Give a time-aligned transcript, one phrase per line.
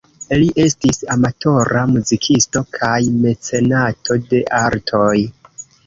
[0.37, 5.17] Li estis amatora muzikisto kaj mecenato de artoj.